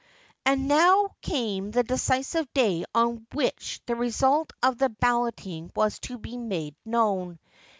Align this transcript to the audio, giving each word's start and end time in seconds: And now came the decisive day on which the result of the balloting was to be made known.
And 0.47 0.67
now 0.67 1.09
came 1.21 1.69
the 1.69 1.83
decisive 1.83 2.51
day 2.55 2.85
on 2.95 3.27
which 3.33 3.83
the 3.85 3.93
result 3.95 4.51
of 4.63 4.79
the 4.79 4.89
balloting 4.89 5.71
was 5.75 5.99
to 5.99 6.17
be 6.17 6.37
made 6.37 6.73
known. 6.83 7.37